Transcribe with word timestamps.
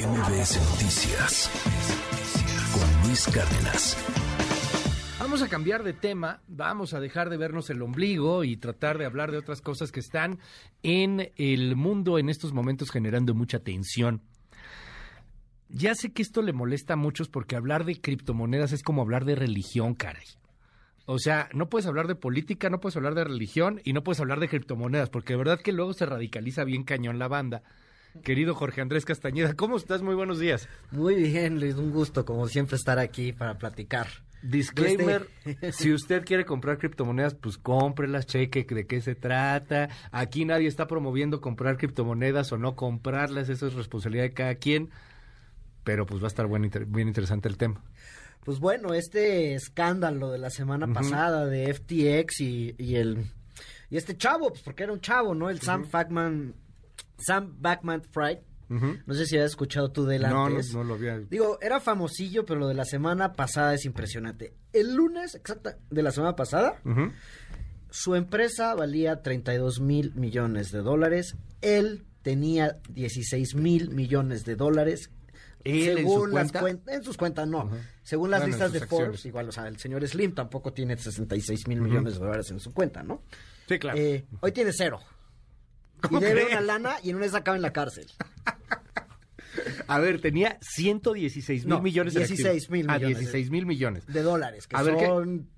MBS 0.00 0.56
Noticias 0.70 1.50
con 2.72 3.06
Luis 3.06 3.26
Cárdenas. 3.26 3.98
Vamos 5.18 5.42
a 5.42 5.48
cambiar 5.48 5.82
de 5.82 5.92
tema, 5.92 6.40
vamos 6.48 6.94
a 6.94 7.00
dejar 7.00 7.28
de 7.28 7.36
vernos 7.36 7.68
el 7.68 7.82
ombligo 7.82 8.42
y 8.44 8.56
tratar 8.56 8.96
de 8.96 9.04
hablar 9.04 9.30
de 9.30 9.36
otras 9.36 9.60
cosas 9.60 9.92
que 9.92 10.00
están 10.00 10.38
en 10.82 11.30
el 11.36 11.76
mundo 11.76 12.18
en 12.18 12.30
estos 12.30 12.54
momentos 12.54 12.90
generando 12.90 13.34
mucha 13.34 13.58
tensión. 13.58 14.22
Ya 15.68 15.94
sé 15.94 16.14
que 16.14 16.22
esto 16.22 16.40
le 16.40 16.54
molesta 16.54 16.94
a 16.94 16.96
muchos 16.96 17.28
porque 17.28 17.56
hablar 17.56 17.84
de 17.84 18.00
criptomonedas 18.00 18.72
es 18.72 18.82
como 18.82 19.02
hablar 19.02 19.26
de 19.26 19.34
religión, 19.34 19.94
caray. 19.94 20.26
O 21.04 21.18
sea, 21.18 21.50
no 21.52 21.68
puedes 21.68 21.86
hablar 21.86 22.06
de 22.06 22.14
política, 22.14 22.70
no 22.70 22.80
puedes 22.80 22.96
hablar 22.96 23.14
de 23.14 23.24
religión 23.24 23.82
y 23.84 23.92
no 23.92 24.02
puedes 24.02 24.20
hablar 24.20 24.40
de 24.40 24.48
criptomonedas, 24.48 25.10
porque 25.10 25.34
de 25.34 25.38
verdad 25.38 25.60
que 25.60 25.72
luego 25.72 25.92
se 25.92 26.06
radicaliza 26.06 26.64
bien 26.64 26.84
cañón 26.84 27.18
la 27.18 27.28
banda. 27.28 27.62
Querido 28.22 28.54
Jorge 28.54 28.80
Andrés 28.80 29.04
Castañeda, 29.04 29.54
¿cómo 29.54 29.76
estás? 29.76 30.02
Muy 30.02 30.14
buenos 30.14 30.38
días. 30.38 30.68
Muy 30.90 31.14
bien, 31.14 31.60
Luis, 31.60 31.76
un 31.76 31.90
gusto 31.92 32.24
como 32.24 32.48
siempre 32.48 32.76
estar 32.76 32.98
aquí 32.98 33.32
para 33.32 33.56
platicar. 33.58 34.08
Disclaimer, 34.42 35.28
Este- 35.44 35.72
si 35.72 35.92
usted 35.94 36.24
quiere 36.24 36.44
comprar 36.44 36.78
criptomonedas, 36.78 37.34
pues 37.34 37.56
cómprelas, 37.58 38.26
cheque 38.26 38.64
de 38.68 38.86
qué 38.86 39.00
se 39.00 39.14
trata. 39.14 39.88
Aquí 40.10 40.44
nadie 40.44 40.66
está 40.68 40.86
promoviendo 40.86 41.40
comprar 41.40 41.76
criptomonedas 41.76 42.50
o 42.52 42.58
no 42.58 42.74
comprarlas, 42.76 43.48
eso 43.48 43.66
es 43.66 43.74
responsabilidad 43.74 44.24
de 44.24 44.32
cada 44.32 44.54
quien. 44.56 44.90
Pero 45.84 46.04
pues 46.06 46.20
va 46.22 46.26
a 46.26 46.28
estar 46.28 46.46
buen 46.46 46.64
inter- 46.64 46.86
bien 46.86 47.08
interesante 47.08 47.48
el 47.48 47.56
tema. 47.56 47.82
Pues 48.44 48.58
bueno, 48.58 48.92
este 48.94 49.54
escándalo 49.54 50.30
de 50.30 50.38
la 50.38 50.50
semana 50.50 50.86
pasada 50.92 51.46
de 51.46 51.72
FTX 51.74 52.40
y, 52.40 52.74
y 52.78 52.96
el 52.96 53.26
y 53.90 53.96
este 53.96 54.16
chavo, 54.16 54.50
pues 54.50 54.62
porque 54.62 54.84
era 54.84 54.92
un 54.92 55.00
chavo, 55.00 55.34
¿no? 55.34 55.50
El 55.50 55.60
Sam 55.60 55.86
Backman, 55.90 56.54
Sam 57.20 57.56
Backman 57.60 58.02
Fried. 58.02 58.38
No 58.68 59.14
sé 59.14 59.26
si 59.26 59.34
habías 59.34 59.50
escuchado 59.50 59.90
tú 59.90 60.04
de 60.06 60.14
él 60.16 60.22
No, 60.22 60.28
no, 60.28 60.46
antes. 60.46 60.72
no 60.72 60.84
lo 60.84 60.94
había. 60.94 61.18
Digo, 61.18 61.58
era 61.60 61.80
famosillo, 61.80 62.44
pero 62.44 62.60
lo 62.60 62.68
de 62.68 62.74
la 62.74 62.84
semana 62.84 63.32
pasada 63.32 63.74
es 63.74 63.84
impresionante. 63.84 64.54
El 64.72 64.94
lunes, 64.94 65.34
exacta, 65.34 65.76
de 65.90 66.02
la 66.04 66.12
semana 66.12 66.36
pasada, 66.36 66.80
su 67.90 68.14
empresa 68.14 68.74
valía 68.76 69.22
32 69.22 69.80
mil 69.80 70.14
millones 70.14 70.70
de 70.70 70.82
dólares. 70.82 71.36
Él 71.60 72.04
tenía 72.22 72.76
16 72.90 73.56
mil 73.56 73.90
millones 73.90 74.44
de 74.44 74.54
dólares. 74.54 75.10
¿Él 75.64 75.88
en 75.88 75.96
según 75.98 76.20
su 76.30 76.34
las 76.36 76.52
cuenta? 76.52 76.60
cuen- 76.62 76.94
en 76.94 77.02
sus 77.02 77.16
cuentas, 77.16 77.48
no. 77.48 77.70
Según 78.02 78.30
las 78.30 78.40
Bueno, 78.40 78.54
en 78.54 78.60
listas 78.60 78.72
de 78.72 78.80
Forbes, 78.86 78.92
acciones. 79.08 79.26
igual, 79.26 79.48
o 79.48 79.52
sea, 79.52 79.66
el 79.68 79.78
señor 79.78 80.06
Slim 80.06 80.32
tampoco 80.34 80.72
tiene 80.72 80.96
66 80.96 81.66
mil 81.66 81.80
millones 81.80 82.14
de 82.14 82.20
dólares 82.20 82.50
en 82.52 82.60
su 82.60 82.72
cuenta, 82.72 83.02
¿no? 83.02 83.22
Sí, 83.68 83.78
claro. 83.78 83.98
Eh, 83.98 84.24
hoy 84.40 84.52
tiene 84.52 84.70
cero. 84.72 85.00
¿Cómo 86.08 86.18
y 86.20 86.24
debe 86.24 86.42
crees? 86.42 86.52
una 86.52 86.60
lana 86.60 86.96
y 87.02 87.10
en 87.10 87.16
una 87.16 87.26
vez 87.26 87.34
acaba 87.34 87.56
en 87.56 87.62
la 87.62 87.72
cárcel. 87.72 88.06
A 89.88 89.98
ver, 89.98 90.20
tenía 90.20 90.58
116 90.60 91.64
mil 91.64 91.68
No, 91.68 91.82
millones 91.82 92.14
de 92.14 92.20
16 92.20 92.70
mil 92.70 92.86
Ah, 92.88 92.94
millones. 92.94 93.18
16 93.18 93.50
mil 93.50 93.66
millones. 93.66 94.06
De 94.06 94.22
dólares, 94.22 94.66
que 94.66 94.76
A 94.76 94.82
ver, 94.82 94.96
¿qué- 94.96 95.06
son 95.06 95.48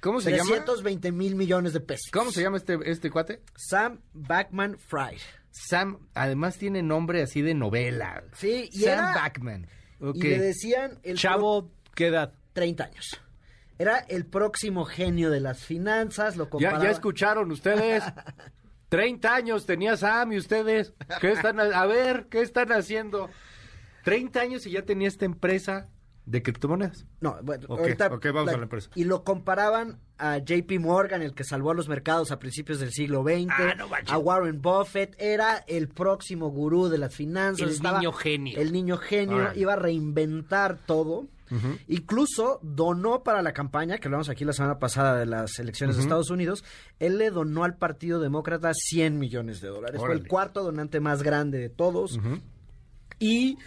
¿Cómo 0.00 0.20
se 0.20 0.30
llama? 0.30 0.44
320 0.50 1.12
mil 1.12 1.34
millones 1.36 1.72
de 1.72 1.80
pesos. 1.80 2.10
¿Cómo 2.12 2.30
se 2.30 2.42
llama 2.42 2.56
este, 2.58 2.78
este 2.84 3.10
cuate? 3.10 3.42
Sam 3.56 4.00
Backman 4.12 4.78
Fried. 4.78 5.20
Sam, 5.50 6.06
además 6.14 6.56
tiene 6.58 6.82
nombre 6.82 7.22
así 7.22 7.42
de 7.42 7.54
novela. 7.54 8.22
Sí, 8.34 8.68
y 8.72 8.80
Sam 8.80 8.92
era- 8.92 9.14
Backman. 9.14 9.66
Y 10.14 10.22
le 10.22 10.38
decían 10.38 10.98
el 11.02 11.18
Chavo, 11.18 11.70
¿qué 11.94 12.06
edad? 12.06 12.32
30 12.54 12.84
años. 12.84 13.20
Era 13.78 13.98
el 13.98 14.24
próximo 14.26 14.84
genio 14.84 15.30
de 15.30 15.40
las 15.40 15.64
finanzas, 15.64 16.36
lo 16.36 16.44
Ya, 16.44 16.50
comparaba... 16.50 16.84
ya 16.84 16.90
escucharon 16.90 17.50
ustedes. 17.50 18.02
30 18.90 19.34
años 19.34 19.64
tenía 19.66 19.96
Sam 19.96 20.32
y 20.32 20.36
ustedes. 20.38 20.92
¿Qué 21.20 21.32
están 21.32 21.58
a 21.58 21.86
ver, 21.86 22.26
qué 22.28 22.42
están 22.42 22.70
haciendo? 22.72 23.30
30 24.04 24.40
años 24.40 24.66
y 24.66 24.72
ya 24.72 24.82
tenía 24.82 25.08
esta 25.08 25.24
empresa 25.24 25.88
de 26.26 26.42
criptomonedas. 26.42 27.06
No, 27.20 27.38
bueno, 27.42 27.66
Ok, 27.68 27.80
ahorita... 27.80 28.06
ok, 28.08 28.26
vamos 28.32 28.52
a 28.52 28.56
la 28.56 28.62
empresa. 28.64 28.90
Y 28.94 29.04
lo 29.04 29.24
comparaban 29.24 29.98
a 30.18 30.38
JP 30.38 30.78
Morgan, 30.80 31.22
el 31.22 31.34
que 31.34 31.44
salvó 31.44 31.70
a 31.70 31.74
los 31.74 31.88
mercados 31.88 32.30
a 32.30 32.38
principios 32.38 32.78
del 32.78 32.92
siglo 32.92 33.22
XX, 33.22 33.48
Ah, 33.50 33.74
no 33.76 33.88
manches. 33.88 34.12
a 34.12 34.18
Warren 34.18 34.60
Buffett, 34.60 35.14
era 35.18 35.64
el 35.66 35.88
próximo 35.88 36.50
gurú 36.50 36.88
de 36.88 36.98
las 36.98 37.14
finanzas. 37.14 37.80
El 37.80 37.82
niño 37.82 38.12
genio. 38.12 38.58
El 38.60 38.72
niño 38.72 38.96
genio, 38.98 39.50
iba 39.54 39.72
a 39.72 39.76
reinventar 39.76 40.78
todo. 40.86 41.26
Incluso 41.88 42.60
donó 42.62 43.22
para 43.22 43.42
la 43.42 43.52
campaña, 43.52 43.98
que 43.98 44.08
hablamos 44.08 44.28
aquí 44.28 44.44
la 44.44 44.52
semana 44.52 44.78
pasada 44.78 45.18
de 45.18 45.26
las 45.26 45.58
elecciones 45.58 45.96
de 45.96 46.02
Estados 46.02 46.30
Unidos, 46.30 46.64
él 46.98 47.18
le 47.18 47.30
donó 47.30 47.64
al 47.64 47.76
Partido 47.76 48.20
Demócrata 48.20 48.72
100 48.72 49.18
millones 49.18 49.60
de 49.60 49.68
dólares. 49.68 50.00
Fue 50.00 50.12
el 50.12 50.26
cuarto 50.26 50.62
donante 50.62 51.00
más 51.00 51.22
grande 51.22 51.58
de 51.58 51.68
todos. 51.68 52.18
Y 53.18 53.58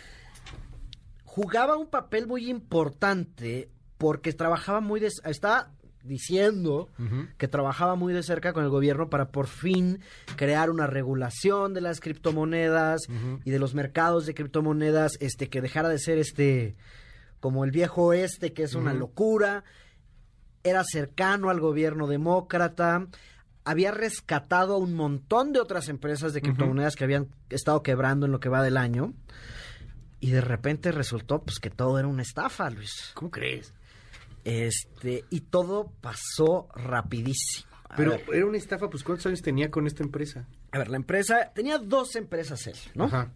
jugaba 1.25 1.77
un 1.77 1.87
papel 1.87 2.27
muy 2.27 2.49
importante 2.49 3.69
porque 3.97 4.33
trabajaba 4.33 4.81
muy 4.81 4.99
de, 4.99 5.09
estaba 5.25 5.71
diciendo 6.03 6.89
que 7.37 7.47
trabajaba 7.47 7.95
muy 7.95 8.13
de 8.13 8.23
cerca 8.23 8.53
con 8.53 8.63
el 8.63 8.69
gobierno 8.69 9.09
para 9.09 9.29
por 9.29 9.47
fin 9.47 10.01
crear 10.35 10.69
una 10.69 10.85
regulación 10.85 11.73
de 11.73 11.81
las 11.81 12.01
criptomonedas 12.01 13.01
y 13.45 13.51
de 13.51 13.59
los 13.59 13.73
mercados 13.73 14.25
de 14.25 14.33
criptomonedas 14.33 15.13
este 15.21 15.49
que 15.49 15.61
dejara 15.61 15.89
de 15.89 15.99
ser 15.99 16.17
este 16.17 16.75
como 17.43 17.65
el 17.65 17.71
viejo 17.71 18.03
oeste 18.03 18.53
que 18.53 18.63
es 18.63 18.73
una 18.73 18.93
locura 18.93 19.65
era 20.63 20.81
cercano 20.85 21.49
al 21.49 21.59
gobierno 21.59 22.07
demócrata, 22.07 23.07
había 23.65 23.91
rescatado 23.91 24.75
a 24.75 24.77
un 24.77 24.93
montón 24.93 25.51
de 25.51 25.59
otras 25.59 25.89
empresas 25.89 26.31
de 26.31 26.39
criptomonedas 26.39 26.95
que 26.95 27.03
habían 27.03 27.27
estado 27.49 27.83
quebrando 27.83 28.27
en 28.27 28.31
lo 28.31 28.39
que 28.39 28.47
va 28.47 28.63
del 28.63 28.77
año. 28.77 29.13
Y 30.21 30.31
de 30.31 30.39
repente 30.39 30.93
resultó 30.93 31.43
pues 31.43 31.59
que 31.59 31.69
todo 31.69 31.99
era 31.99 32.07
una 32.07 32.21
estafa, 32.21 32.69
Luis. 32.69 33.11
¿Cómo 33.13 33.29
crees? 33.29 33.73
Este, 34.45 35.25
y 35.29 35.41
todo 35.41 35.91
pasó 35.99 36.69
rapidísimo. 36.73 37.67
A 37.89 37.97
Pero 37.97 38.11
ver, 38.11 38.23
era 38.31 38.45
una 38.45 38.57
estafa, 38.57 38.89
pues 38.89 39.03
¿cuántos 39.03 39.25
años 39.25 39.41
tenía 39.41 39.69
con 39.69 39.85
esta 39.85 40.01
empresa? 40.01 40.47
a 40.71 40.77
ver, 40.77 40.87
la 40.87 40.95
empresa 40.95 41.51
tenía 41.53 41.77
dos 41.77 42.15
empresas 42.15 42.67
él, 42.67 42.77
¿no? 42.95 43.03
Ajá. 43.03 43.33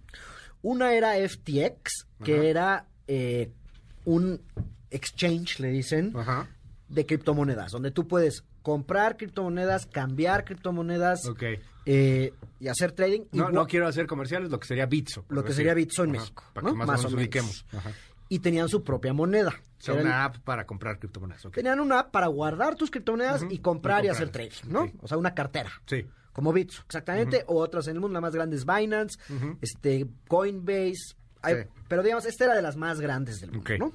Una 0.62 0.94
era 0.94 1.16
FTX, 1.28 2.08
que 2.24 2.36
Ajá. 2.36 2.44
era 2.46 2.88
eh, 3.10 3.52
un 4.08 4.42
exchange, 4.90 5.60
le 5.60 5.70
dicen, 5.70 6.14
Ajá. 6.16 6.48
de 6.88 7.06
criptomonedas, 7.06 7.72
donde 7.74 7.92
tú 7.92 8.08
puedes 8.08 8.46
comprar 8.62 9.18
criptomonedas, 9.18 9.86
cambiar 9.86 10.46
criptomonedas 10.46 11.30
eh, 11.86 12.34
y 12.60 12.68
hacer 12.70 12.94
trading. 12.94 13.26
No, 13.34 13.50
no 13.50 13.68
quiero 13.68 13.86
hacer 13.86 14.08
comerciales, 14.08 14.50
lo 14.50 14.60
que 14.62 14.68
sería 14.68 14.86
Bitso. 14.86 15.26
Lo 15.28 15.42
que 15.44 15.50
decir. 15.50 15.58
sería 15.58 15.74
Bitso 15.74 16.06
en 16.06 16.12
Ajá, 16.12 16.20
México, 16.22 16.44
Para 16.54 16.66
¿no? 16.68 16.72
que 16.74 16.78
más, 16.78 16.88
Más 16.88 17.00
o 17.02 17.04
menos 17.10 17.14
ubiquemos. 17.22 17.66
Ajá. 17.74 17.92
Y 18.30 18.40
tenían 18.40 18.70
su 18.70 18.82
propia 18.84 19.14
moneda. 19.14 19.54
O 19.78 19.82
sea, 19.82 19.94
una 19.94 20.24
app 20.24 20.38
para 20.40 20.66
comprar 20.66 21.00
criptomonedas. 21.00 21.44
Tenían 21.52 21.80
una 21.82 22.00
app 22.00 22.12
para 22.12 22.28
guardar 22.28 22.76
tus 22.76 22.90
criptomonedas 22.90 23.46
y 23.50 23.60
comprar 23.60 24.04
y, 24.04 24.08
Y 24.08 24.10
hacer 24.10 24.30
trading, 24.30 24.70
¿no? 24.70 24.90
O 25.02 25.08
sea, 25.08 25.18
una 25.18 25.34
cartera. 25.36 25.70
Sí. 25.86 26.06
Como 26.32 26.54
Bitso, 26.54 26.82
exactamente. 26.86 27.44
O 27.48 27.60
otras 27.60 27.88
en 27.88 27.96
el 27.96 28.00
mundo, 28.02 28.14
la 28.14 28.22
más 28.22 28.34
grande 28.34 28.56
es 28.56 28.66
Binance, 28.66 29.20
este, 29.62 30.08
Coinbase. 30.30 31.16
Hay- 31.48 31.64
Sí. 31.64 31.70
Pero 31.88 32.04
digamos, 32.04 32.26
esta 32.26 32.46
era 32.46 32.56
de 32.56 32.62
las 32.62 32.76
más 32.78 33.00
grandes 33.00 33.40
del 33.40 33.52
mundo, 33.52 33.74
Ok. 33.74 33.80
¿no? 33.80 33.94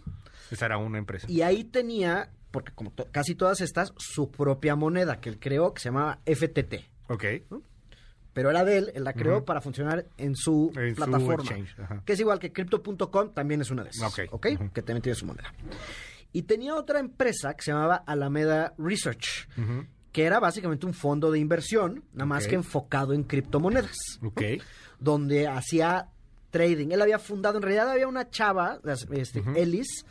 Esa 0.50 0.66
era 0.66 0.78
una 0.78 0.98
empresa. 0.98 1.26
Y 1.30 1.42
ahí 1.42 1.64
tenía, 1.64 2.30
porque 2.50 2.72
como 2.74 2.90
to- 2.90 3.06
casi 3.10 3.34
todas 3.34 3.60
estas, 3.60 3.92
su 3.96 4.30
propia 4.30 4.76
moneda 4.76 5.20
que 5.20 5.28
él 5.28 5.38
creó, 5.38 5.72
que 5.74 5.80
se 5.80 5.88
llamaba 5.88 6.18
FTT. 6.26 6.88
Ok. 7.08 7.24
Pero 8.32 8.48
era 8.50 8.64
de 8.64 8.78
él, 8.78 8.92
él 8.94 9.04
la 9.04 9.12
creó 9.12 9.44
para 9.44 9.60
funcionar 9.60 10.06
en 10.16 10.34
su 10.36 10.72
En 10.74 10.94
plataforma. 10.94 11.50
que 12.06 12.12
es 12.14 12.20
igual 12.20 12.38
que 12.38 12.50
Crypto.com, 12.50 13.34
también 13.34 13.60
es 13.60 13.70
una 13.70 13.84
de 13.84 13.90
esas. 13.90 14.10
Ok. 14.10 14.20
¿Ok? 14.32 14.46
Ujú. 14.54 14.72
Que 14.72 14.80
también 14.82 15.02
tiene 15.02 15.16
su 15.16 15.26
moneda. 15.26 15.52
Y 16.32 16.42
tenía 16.44 16.74
otra 16.74 16.98
empresa 16.98 17.52
que 17.52 17.62
se 17.62 17.72
llamaba 17.72 17.96
Alameda 18.06 18.72
Research, 18.78 19.46
que 20.12 20.24
era 20.24 20.40
básicamente 20.40 20.86
un 20.86 20.94
fondo 20.94 21.30
de 21.30 21.38
inversión, 21.40 22.04
nada 22.14 22.24
más 22.24 22.46
que 22.46 22.54
enfocado 22.54 23.12
en 23.12 23.24
criptomonedas. 23.24 23.96
¿no? 24.22 24.28
Ok. 24.28 24.42
Donde 24.98 25.46
hacía 25.46 26.08
trading. 26.52 26.92
Él 26.92 27.02
había 27.02 27.18
fundado, 27.18 27.56
en 27.56 27.62
realidad 27.62 27.90
había 27.90 28.06
una 28.06 28.30
chava, 28.30 28.78
este, 29.10 29.42
Ellis, 29.56 30.04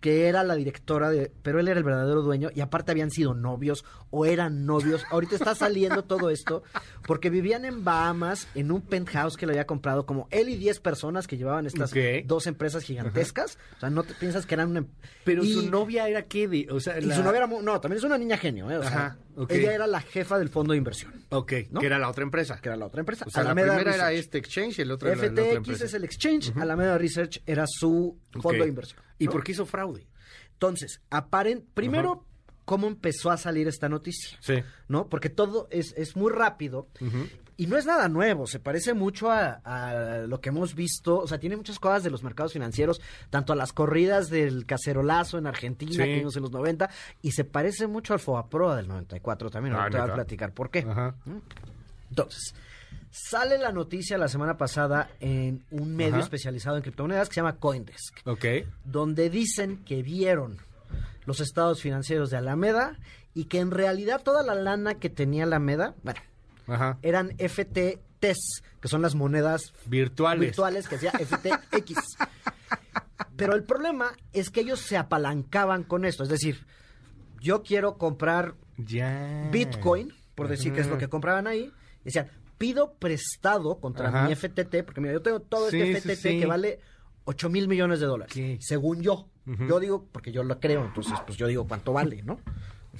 que 0.00 0.28
era 0.28 0.44
la 0.44 0.54
directora 0.54 1.10
de, 1.10 1.32
pero 1.42 1.58
él 1.58 1.66
era 1.66 1.78
el 1.78 1.82
verdadero 1.84 2.22
dueño 2.22 2.50
y 2.54 2.60
aparte 2.60 2.92
habían 2.92 3.10
sido 3.10 3.34
novios 3.34 3.84
o 4.10 4.26
eran 4.26 4.64
novios. 4.64 5.02
Ahorita 5.10 5.34
está 5.34 5.56
saliendo 5.56 6.04
todo 6.04 6.30
esto 6.30 6.62
porque 7.04 7.30
vivían 7.30 7.64
en 7.64 7.82
Bahamas 7.82 8.46
en 8.54 8.70
un 8.70 8.80
penthouse 8.80 9.36
que 9.36 9.44
le 9.46 9.54
había 9.54 9.66
comprado 9.66 10.06
como 10.06 10.28
él 10.30 10.50
y 10.50 10.56
10 10.56 10.78
personas 10.80 11.26
que 11.26 11.36
llevaban 11.36 11.66
estas 11.66 11.92
dos 12.26 12.46
empresas 12.46 12.84
gigantescas. 12.84 13.58
O 13.76 13.80
sea, 13.80 13.90
no 13.90 14.04
te 14.04 14.14
piensas 14.14 14.46
que 14.46 14.54
eran 14.54 14.70
una... 14.70 14.84
Pero 15.24 15.42
y- 15.42 15.52
su 15.52 15.68
novia 15.68 16.08
era 16.08 16.22
qué 16.22 16.68
o 16.70 16.78
sea, 16.78 16.98
y 17.00 17.10
su 17.10 17.22
novia 17.24 17.38
era 17.38 17.46
no, 17.48 17.80
también 17.80 17.98
es 17.98 18.04
una 18.04 18.18
niña 18.18 18.36
genio, 18.36 18.70
¿eh? 18.70 18.78
O 18.78 18.82
sea, 18.82 18.90
Ajá, 19.06 19.18
ella 19.48 19.72
era 19.74 19.86
la 19.86 20.00
jefa 20.00 20.38
del 20.38 20.48
fondo 20.48 20.72
de 20.72 20.78
inversión, 20.78 21.12
Ok, 21.30 21.52
¿no? 21.70 21.80
que 21.80 21.86
era 21.86 21.98
la 21.98 22.08
otra 22.08 22.22
empresa. 22.24 22.60
que 22.60 22.68
era 22.68 22.76
la 22.76 22.86
otra 22.86 23.00
empresa. 23.00 23.24
O 23.26 23.30
sea, 23.30 23.42
la 23.44 23.54
primera 23.54 23.94
era 23.94 24.12
este 24.12 24.38
exchange 24.38 24.78
y 24.78 24.82
el 24.82 24.90
otro 24.90 25.08
era 25.08 25.16
la, 25.20 25.30
otra 25.30 25.44
FTX 25.44 25.56
empresa. 25.56 25.84
es 25.84 25.94
el 25.94 26.04
exchange, 26.04 26.52
Alameda 26.56 26.98
Research 26.98 27.42
era 27.46 27.64
su 27.66 28.18
fondo 28.32 28.62
de 28.64 28.68
inversión. 28.68 29.02
¿Y 29.18 29.28
por 29.28 29.42
qué 29.44 29.52
hizo 29.52 29.66
fraude? 29.66 30.06
Entonces, 30.52 31.00
aparen, 31.10 31.64
primero, 31.74 32.24
¿cómo 32.64 32.86
empezó 32.88 33.30
a 33.30 33.36
salir 33.36 33.68
esta 33.68 33.88
noticia? 33.88 34.38
Sí. 34.40 34.62
¿No? 34.88 35.08
Porque 35.08 35.30
todo 35.30 35.68
es, 35.70 35.94
es 35.96 36.16
muy 36.16 36.32
rápido. 36.32 36.88
Y 37.60 37.66
no 37.66 37.76
es 37.76 37.84
nada 37.86 38.08
nuevo, 38.08 38.46
se 38.46 38.60
parece 38.60 38.94
mucho 38.94 39.30
a, 39.32 39.60
a 39.64 40.18
lo 40.28 40.40
que 40.40 40.48
hemos 40.50 40.74
visto, 40.76 41.18
o 41.18 41.26
sea, 41.26 41.38
tiene 41.38 41.56
muchas 41.56 41.78
cosas 41.80 42.04
de 42.04 42.10
los 42.10 42.22
mercados 42.22 42.52
financieros, 42.52 43.00
tanto 43.30 43.52
a 43.52 43.56
las 43.56 43.72
corridas 43.72 44.30
del 44.30 44.64
cacerolazo 44.64 45.38
en 45.38 45.46
Argentina 45.48 45.90
Sí. 45.90 45.98
que 45.98 46.14
vimos 46.18 46.36
en 46.36 46.42
los 46.42 46.52
90, 46.52 46.88
y 47.20 47.32
se 47.32 47.44
parece 47.44 47.88
mucho 47.88 48.12
al 48.14 48.20
Fobaproa 48.20 48.76
del 48.76 48.86
94 48.86 49.50
también, 49.50 49.74
Ah, 49.74 49.82
ahorita 49.82 50.02
voy 50.02 50.10
a 50.10 50.14
platicar 50.14 50.52
por 50.52 50.70
qué. 50.70 50.86
Ajá. 50.88 51.16
Entonces, 52.10 52.54
sale 53.10 53.58
la 53.58 53.72
noticia 53.72 54.16
la 54.18 54.28
semana 54.28 54.56
pasada 54.56 55.10
en 55.18 55.64
un 55.72 55.96
medio 55.96 56.14
Ajá. 56.14 56.22
especializado 56.22 56.76
en 56.76 56.82
criptomonedas 56.82 57.28
que 57.28 57.34
se 57.34 57.40
llama 57.40 57.56
Coindesk, 57.56 58.18
Ok. 58.24 58.44
donde 58.84 59.30
dicen 59.30 59.84
que 59.84 60.02
vieron 60.04 60.58
los 61.26 61.40
estados 61.40 61.82
financieros 61.82 62.30
de 62.30 62.36
Alameda 62.36 62.96
y 63.34 63.46
que 63.46 63.58
en 63.58 63.72
realidad 63.72 64.22
toda 64.22 64.44
la 64.44 64.54
lana 64.54 64.94
que 64.94 65.10
tenía 65.10 65.42
Alameda, 65.42 65.94
bueno, 66.04 66.20
Ajá. 66.68 66.98
eran 67.02 67.30
FTTs, 67.38 68.62
que 68.80 68.88
son 68.88 69.02
las 69.02 69.14
monedas 69.16 69.72
Virtuales. 69.86 70.40
virtuales 70.40 70.86
que 70.88 70.94
hacía 70.96 71.10
FTX. 71.12 71.94
Pero 73.36 73.54
el 73.54 73.64
problema 73.64 74.12
es 74.32 74.50
que 74.50 74.60
ellos 74.60 74.80
se 74.80 74.96
apalancaban 74.96 75.82
con 75.84 76.04
esto, 76.04 76.22
es 76.24 76.28
decir, 76.28 76.66
yo 77.40 77.62
quiero 77.62 77.96
comprar. 77.98 78.54
Bitcoin, 79.50 80.12
por 80.34 80.48
decir 80.48 80.72
que 80.72 80.80
es 80.80 80.88
lo 80.88 80.98
que 80.98 81.08
compraban 81.08 81.46
ahí, 81.46 81.72
decían, 82.04 82.28
pido 82.58 82.94
prestado 82.94 83.80
contra 83.80 84.08
Ajá. 84.08 84.28
mi 84.28 84.34
FTT, 84.34 84.84
porque 84.84 85.00
mira, 85.00 85.12
yo 85.12 85.22
tengo 85.22 85.40
todo 85.40 85.70
Sí, 85.70 85.80
este 85.80 86.14
FTT 86.14 86.20
sí. 86.22 86.40
que 86.40 86.46
vale 86.46 86.80
8 87.24 87.48
mil 87.50 87.68
millones 87.68 88.00
de 88.00 88.06
dólares, 88.06 88.36
según 88.60 89.02
yo. 89.02 89.28
Yo 89.66 89.80
digo, 89.80 90.06
porque 90.12 90.30
yo 90.30 90.42
lo 90.44 90.60
creo, 90.60 90.84
entonces 90.84 91.14
pues 91.24 91.38
yo 91.38 91.46
digo 91.46 91.66
cuánto 91.66 91.92
vale, 91.94 92.22
¿no? 92.22 92.38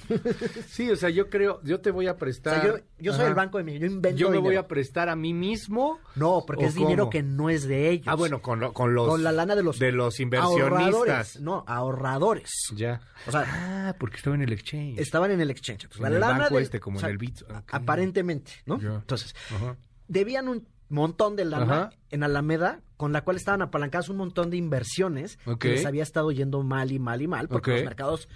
Sí, 0.67 0.89
o 0.89 0.95
sea, 0.95 1.09
yo 1.09 1.29
creo, 1.29 1.61
yo 1.63 1.79
te 1.81 1.91
voy 1.91 2.07
a 2.07 2.13
O 2.13 2.17
prestar. 2.17 2.61
sea, 2.61 2.71
yo, 2.77 2.83
yo 2.99 3.13
soy 3.13 3.25
el 3.25 3.33
banco 3.33 3.57
de 3.57 3.63
mi, 3.63 3.77
yo 3.79 3.85
invento 3.87 4.17
Yo 4.17 4.29
me 4.29 4.37
voy 4.37 4.55
a 4.55 4.67
prestar 4.67 5.09
a 5.09 5.15
mí 5.15 5.33
mismo. 5.33 5.99
No, 6.15 6.43
porque 6.45 6.65
¿O 6.65 6.67
es 6.67 6.75
dinero 6.75 7.09
que 7.09 7.23
no 7.23 7.49
es 7.49 7.67
de 7.67 7.89
ellos. 7.89 8.07
Ah, 8.07 8.15
bueno, 8.15 8.41
con, 8.41 8.59
lo- 8.59 8.73
con 8.73 8.93
los. 8.93 9.07
con 9.07 9.23
la 9.23 9.31
lana 9.31 9.55
de 9.55 9.63
los 9.63 9.79
de 9.79 9.91
los 9.91 10.19
ahorradores. 10.19 10.61
inversionistas. 10.79 11.39
No, 11.41 11.63
ahorradores. 11.67 12.51
Ya. 12.75 13.01
O 13.27 13.31
sea, 13.31 13.45
Ah, 13.89 13.95
porque 13.99 14.17
estaba 14.17 14.35
en 14.35 14.41
el 14.43 14.53
exchange. 14.53 14.99
estaban 14.99 15.31
en 15.31 15.41
el 15.41 15.51
exchange. 15.51 15.83
Entonces, 15.85 15.97
En 16.05 16.11
la 16.11 16.15
el 16.15 16.21
lana 16.21 16.39
banco 16.39 16.55
del- 16.55 16.63
este, 16.63 16.79
como 16.79 16.99
o 16.99 17.01
en 17.01 17.09
el 17.09 17.17
Bit. 17.17 17.41
Aparentemente, 17.71 18.51
¿no? 18.65 18.75
Entonces, 18.81 19.35
Ajá. 19.55 19.75
debían 20.07 20.47
un 20.47 20.67
montón 20.89 21.35
de 21.35 21.45
lana 21.45 21.73
Ajá. 21.73 21.89
en 22.09 22.23
Alameda, 22.23 22.81
con 22.97 23.13
la 23.13 23.23
cual 23.23 23.37
estaban 23.37 23.61
apalancadas 23.61 24.09
un 24.09 24.17
montón 24.17 24.49
de 24.49 24.57
inversiones 24.57 25.37
que 25.59 25.69
les 25.69 25.85
había 25.85 26.03
estado 26.03 26.31
yendo 26.31 26.61
mal 26.63 26.91
y 26.91 26.99
mal 26.99 27.21
y 27.21 27.27
mal, 27.27 27.47
porque 27.47 27.71
los 27.75 27.83
mercados 27.83 28.27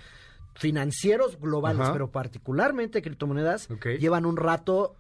financieros 0.56 1.40
globales, 1.40 1.82
Ajá. 1.82 1.94
pero 1.94 2.12
particularmente 2.12 3.02
criptomonedas, 3.02 3.68
llevan 4.00 4.26
un 4.26 4.38
rato 4.38 4.96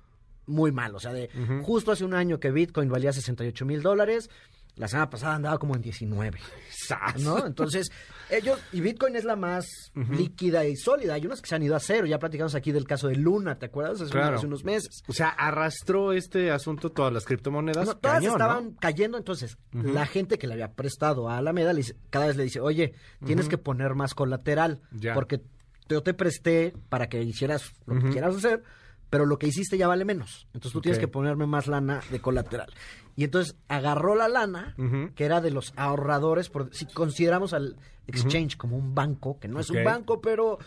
muy 0.46 0.72
mal. 0.72 0.96
O 0.96 1.00
sea, 1.00 1.14
de 1.14 1.30
justo 1.64 1.92
hace 1.92 2.06
un 2.06 2.14
año 2.14 2.40
que 2.40 2.52
Bitcoin 2.52 2.90
valía 2.90 3.14
68 3.14 3.66
mil 3.66 3.82
dólares, 3.82 4.30
la 4.76 4.88
semana 4.88 5.10
pasada 5.10 5.36
andaba 5.36 5.58
como 5.60 5.76
en 5.76 5.82
19. 5.82 6.40
¡Sas! 6.72 7.22
¿no? 7.22 7.46
Entonces, 7.46 7.92
ellos, 8.30 8.60
y 8.72 8.82
Bitcoin 8.82 9.16
es 9.16 9.24
la 9.24 9.36
más 9.36 9.66
líquida 9.94 10.66
y 10.66 10.76
sólida. 10.76 11.14
Hay 11.14 11.26
unas 11.26 11.42
que 11.42 11.48
se 11.50 11.56
han 11.56 11.62
ido 11.64 11.76
a 11.76 11.80
cero. 11.80 12.06
Ya 12.08 12.18
platicamos 12.18 12.56
aquí 12.56 12.72
del 12.72 12.86
caso 12.88 13.08
de 13.08 13.16
Luna, 13.16 13.60
¿te 13.60 13.68
acuerdas? 13.68 14.02
Hace, 14.02 14.12
Claro. 14.12 14.38
hace 14.38 14.48
unos 14.48 14.64
meses. 14.64 15.04
O 15.08 15.14
sea, 15.14 15.30
arrastró 15.30 16.12
este 16.14 16.50
asunto 16.52 16.92
todas 16.92 17.14
las 17.14 17.26
criptomonedas. 17.26 17.86
No, 17.86 17.96
todas 17.98 18.18
Cañón, 18.18 18.32
estaban 18.34 18.66
¿no? 18.72 18.76
cayendo, 18.80 19.18
entonces 19.18 19.58
la 19.72 20.06
gente 20.08 20.38
que 20.40 20.48
le 20.48 20.54
había 20.54 20.72
prestado 20.74 21.30
a 21.30 21.38
Alameda 21.38 21.72
le 21.74 21.78
dice- 21.82 21.96
cada 22.10 22.26
vez 22.28 22.36
le 22.36 22.44
dice, 22.44 22.60
oye, 22.60 22.94
tienes 23.26 23.48
que 23.50 23.58
poner 23.60 23.94
más 23.94 24.14
colateral, 24.16 24.82
Ya. 24.92 25.14
porque 25.14 25.42
yo 25.88 26.02
te 26.02 26.14
presté 26.16 26.74
para 26.90 27.08
que 27.10 27.22
hicieras 27.22 27.72
lo 27.86 28.02
que 28.02 28.10
quieras 28.10 28.36
hacer, 28.36 28.64
pero 29.12 29.28
lo 29.28 29.38
que 29.38 29.46
hiciste 29.46 29.78
ya 29.78 29.88
vale 29.88 30.06
menos. 30.06 30.48
Entonces 30.54 30.72
tú 30.72 30.82
tienes 30.82 30.98
que 30.98 31.08
ponerme 31.08 31.46
más 31.46 31.68
lana 31.68 32.02
de 32.10 32.20
colateral. 32.20 32.74
Y 33.16 33.24
entonces 33.26 33.56
agarró 33.68 34.16
la 34.16 34.28
lana, 34.28 34.74
que 35.16 35.26
era 35.26 35.40
de 35.42 35.52
los 35.52 35.74
ahorradores, 35.76 36.50
por, 36.50 36.74
si 36.76 36.86
consideramos 36.88 37.54
al 37.54 37.76
exchange 38.08 38.58
como 38.58 38.76
un 38.78 38.96
banco, 38.96 39.40
que 39.40 39.48
no 39.48 39.60
es 39.60 39.70
un 39.70 39.78
banco, 39.86 40.20
pero... 40.22 40.58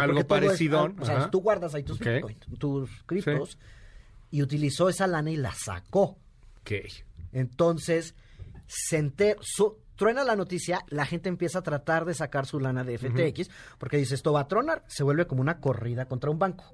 Algo 0.00 0.12
es- 0.20 0.26
parecidón, 0.26 0.96
o 1.00 1.04
sea, 1.06 1.30
tú 1.30 1.40
guardas 1.40 1.74
ahí 1.74 1.82
tus 1.82 1.98
bitcoins, 2.16 2.58
tus 2.58 2.90
criptos, 3.06 3.58
y 4.30 4.42
utilizó 4.42 4.88
esa 4.88 5.06
lana 5.06 5.30
y 5.30 5.36
la 5.36 5.52
sacó. 5.54 6.16
Ok. 6.60 6.72
Entonces, 7.32 8.14
se 8.66 8.98
enter- 8.98 9.36
su- 9.40 9.76
truena 9.96 10.24
la 10.24 10.36
noticia, 10.36 10.80
la 10.88 11.06
gente 11.06 11.28
empieza 11.28 11.60
a 11.60 11.62
tratar 11.62 12.04
de 12.04 12.14
sacar 12.14 12.46
su 12.46 12.60
lana 12.60 12.84
de 12.84 12.98
FTX, 12.98 13.48
porque 13.78 13.96
dice, 13.96 14.14
esto 14.14 14.32
va 14.32 14.40
a 14.40 14.48
tronar, 14.48 14.82
se 14.86 15.02
vuelve 15.04 15.26
como 15.26 15.40
una 15.40 15.60
corrida 15.60 16.06
contra 16.06 16.30
un 16.30 16.38
banco. 16.38 16.64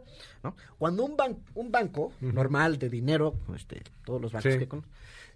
¿no? 0.43 0.55
Cuando 0.79 1.05
un, 1.05 1.17
ban- 1.17 1.39
un 1.55 1.71
banco 1.71 2.13
normal 2.21 2.79
de 2.79 2.89
dinero, 2.89 3.35
este, 3.55 3.83
todos 4.05 4.21
los 4.21 4.33
bancos 4.33 4.53
Sí. 4.53 4.59
que 4.59 4.69
con- 4.69 4.87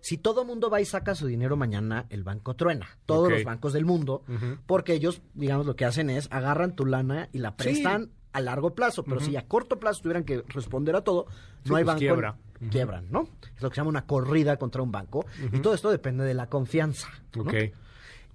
si 0.00 0.18
todo 0.18 0.44
mundo 0.44 0.68
va 0.68 0.80
y 0.82 0.84
saca 0.84 1.14
su 1.14 1.26
dinero 1.26 1.56
mañana, 1.56 2.04
el 2.10 2.24
banco 2.24 2.54
truena. 2.54 2.86
Todos 3.06 3.30
los 3.30 3.44
bancos 3.44 3.72
del 3.72 3.84
mundo, 3.86 4.22
porque 4.66 4.92
ellos, 4.92 5.22
digamos, 5.32 5.64
lo 5.66 5.76
que 5.76 5.84
hacen 5.86 6.10
es 6.10 6.28
agarran 6.30 6.74
tu 6.76 6.84
lana 6.84 7.28
y 7.32 7.38
la 7.38 7.56
prestan 7.56 8.10
a 8.34 8.40
largo 8.40 8.74
plazo, 8.74 9.02
pero 9.04 9.20
si 9.20 9.36
a 9.36 9.46
corto 9.46 9.78
plazo 9.80 10.02
tuvieran 10.02 10.24
que 10.24 10.42
responder 10.48 10.94
a 10.96 11.00
todo, 11.02 11.26
Sí, 11.62 11.70
no 11.70 11.76
hay 11.76 11.84
pues 11.84 11.86
banco. 11.86 11.98
quiebra. 12.00 12.36
Quiebran, 12.70 13.06
¿no? 13.10 13.28
Es 13.56 13.62
lo 13.62 13.68
que 13.70 13.74
se 13.74 13.80
llama 13.80 13.90
una 13.90 14.06
corrida 14.06 14.56
contra 14.56 14.82
un 14.82 14.90
banco. 14.92 15.24
Y 15.52 15.60
todo 15.60 15.74
esto 15.74 15.90
depende 15.90 16.24
de 16.24 16.34
la 16.34 16.48
confianza. 16.48 17.08
¿no? 17.36 17.42
Ok. 17.42 17.54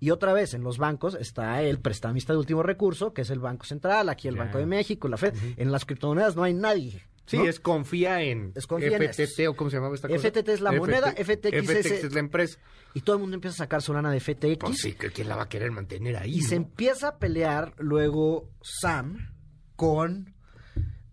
Y 0.02 0.12
otra 0.12 0.32
vez, 0.34 0.54
en 0.54 0.64
los 0.64 0.78
bancos 0.78 1.16
está 1.20 1.62
el 1.62 1.80
prestamista 1.80 2.32
de 2.34 2.40
último 2.40 2.64
recurso, 2.64 3.14
que 3.14 3.24
es 3.24 3.30
el 3.32 3.40
Banco 3.40 3.66
Central, 3.66 4.08
aquí 4.10 4.28
el. 4.30 4.36
Banco 4.38 4.58
de 4.58 4.66
México, 4.66 5.08
la 5.10 5.18
Fed. 5.18 5.34
En 5.58 5.72
las 5.72 5.84
criptomonedas 5.86 6.36
no 6.38 6.44
hay 6.44 6.54
nadie. 6.54 7.02
Sí, 7.26 7.38
¿no? 7.38 7.44
es 7.46 7.60
confía 7.60 8.24
en 8.24 8.54
Es 8.56 8.66
confía 8.66 8.98
en 8.98 9.04
FTT 9.14 9.48
o 9.50 9.56
cómo 9.56 9.70
se 9.70 9.76
llamaba 9.76 9.94
esta 9.94 10.08
cosa. 10.08 10.20
FTT 10.20 10.50
es 10.50 10.62
la 10.62 10.72
moneda, 10.72 11.12
FTX 11.12 11.54
es 11.54 11.64
FTX 11.70 11.86
el- 11.92 12.06
es 12.08 12.14
la 12.14 12.20
empresa. 12.22 12.58
Y 12.96 13.02
todo 13.02 13.18
el 13.18 13.22
mundo 13.22 13.36
empieza 13.36 13.54
a 13.56 13.58
sacar 13.66 13.82
su 13.84 13.94
lana 13.94 14.10
de 14.12 14.20
FTX. 14.20 14.58
Pues 14.60 14.78
sí, 14.80 14.94
quién 14.94 15.28
la 15.30 15.36
va 15.36 15.44
a 15.44 15.50
querer 15.50 15.70
mantener 15.72 16.16
ahí. 16.18 16.36
Y 16.38 16.42
se 16.42 16.56
empieza 16.56 17.10
a 17.10 17.18
pelear 17.20 17.74
luego 17.78 18.50
Sam 18.62 19.32
con 19.80 20.34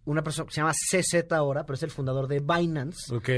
una 0.07 0.25
persona 0.25 0.47
que 0.49 0.55
se 0.55 0.61
llama 0.61 0.73
CZ 0.73 1.31
ahora, 1.33 1.65
pero 1.65 1.75
es 1.77 1.83
el 1.85 1.93
fundador 1.93 2.27
de 2.27 2.41
Binance, 2.41 3.15
Ok. 3.15 3.29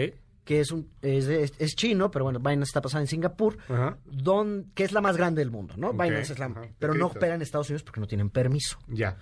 que 0.44 0.60
es 0.60 0.70
un 0.72 0.90
es, 1.02 1.26
de- 1.26 1.42
es- 1.42 1.52
es 1.58 1.75
chino, 1.76 2.10
pero 2.10 2.25
bueno, 2.25 2.38
Binance 2.38 2.70
está 2.70 2.80
pasada 2.80 3.02
en 3.02 3.08
Singapur, 3.08 3.58
Ajá. 3.69 3.98
don, 4.06 4.70
que 4.75 4.84
es 4.84 4.92
la 4.92 5.02
más 5.02 5.19
grande 5.19 5.40
del 5.42 5.50
mundo, 5.50 5.75
¿no? 5.76 5.92
Binance 5.92 6.32
es 6.32 6.38
la 6.38 6.46
ajá, 6.46 6.62
pero 6.78 6.94
no 6.94 7.08
opera 7.08 7.34
en 7.34 7.42
Estados 7.42 7.69
Unidos 7.69 7.82
porque 7.82 8.00
no 8.00 8.06
tienen 8.06 8.30
permiso. 8.30 8.78
Ya. 8.88 9.19